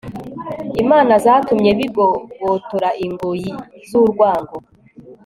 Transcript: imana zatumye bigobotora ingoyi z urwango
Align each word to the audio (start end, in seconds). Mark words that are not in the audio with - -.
imana 0.81 1.13
zatumye 1.25 1.71
bigobotora 1.79 2.89
ingoyi 3.05 3.51
z 3.87 3.89
urwango 4.01 4.57